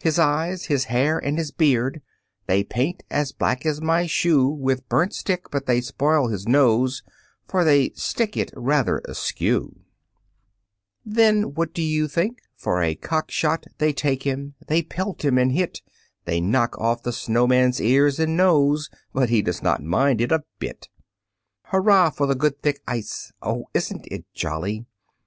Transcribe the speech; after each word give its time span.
His 0.00 0.18
eyes, 0.18 0.64
his 0.68 0.84
hair, 0.84 1.18
and 1.18 1.36
his 1.36 1.50
beard, 1.50 2.00
They 2.46 2.64
paint 2.64 3.02
as 3.10 3.32
black 3.32 3.66
as 3.66 3.82
my 3.82 4.06
shoe 4.06 4.46
With 4.48 4.88
burnt 4.88 5.12
stick, 5.12 5.50
but 5.50 5.66
they 5.66 5.82
spoil 5.82 6.28
his 6.28 6.48
nose, 6.48 7.02
For 7.46 7.64
they 7.64 7.90
stick 7.90 8.34
it 8.34 8.50
rather 8.56 9.02
askew. 9.04 9.80
Then 11.04 11.52
what 11.52 11.74
do 11.74 11.82
you 11.82 12.08
think? 12.08 12.40
For 12.56 12.80
a 12.80 12.94
cockshot 12.94 13.66
They 13.76 13.92
take 13.92 14.22
him; 14.22 14.54
they 14.68 14.80
pelt 14.82 15.22
him 15.22 15.36
and 15.36 15.52
hit; 15.52 15.82
They 16.24 16.40
knock 16.40 16.74
of 16.78 17.02
the 17.02 17.12
snowman's 17.12 17.78
ears 17.78 18.18
and 18.18 18.38
nose, 18.38 18.88
But 19.12 19.28
he 19.28 19.42
does 19.42 19.62
not 19.62 19.82
mind 19.82 20.22
it 20.22 20.32
a 20.32 20.44
bit. 20.58 20.88
Hurrah! 21.64 22.08
for 22.08 22.26
the 22.26 22.34
good 22.34 22.62
thick 22.62 22.80
ice. 22.88 23.32
Oh! 23.42 23.64
isn't 23.74 24.06
it 24.10 24.24
jolly? 24.32 24.86